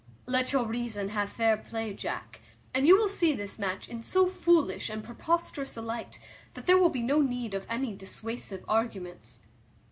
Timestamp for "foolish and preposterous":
4.25-5.77